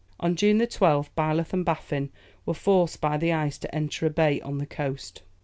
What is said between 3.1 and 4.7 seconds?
the ice to enter a bay on the